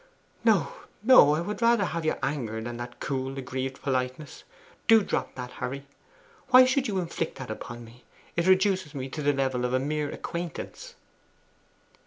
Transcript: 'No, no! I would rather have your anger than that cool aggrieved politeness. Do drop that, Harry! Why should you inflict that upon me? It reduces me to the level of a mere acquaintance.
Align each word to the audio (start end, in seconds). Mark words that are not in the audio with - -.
'No, 0.43 0.69
no! 1.03 1.35
I 1.35 1.41
would 1.41 1.61
rather 1.61 1.85
have 1.85 2.05
your 2.05 2.17
anger 2.23 2.59
than 2.59 2.77
that 2.77 2.99
cool 2.99 3.37
aggrieved 3.37 3.83
politeness. 3.83 4.43
Do 4.87 5.03
drop 5.03 5.35
that, 5.35 5.51
Harry! 5.61 5.85
Why 6.47 6.65
should 6.65 6.87
you 6.87 6.97
inflict 6.97 7.35
that 7.37 7.51
upon 7.51 7.85
me? 7.85 8.03
It 8.35 8.47
reduces 8.47 8.95
me 8.95 9.09
to 9.09 9.21
the 9.21 9.31
level 9.31 9.63
of 9.63 9.75
a 9.75 9.79
mere 9.79 10.09
acquaintance. 10.09 10.95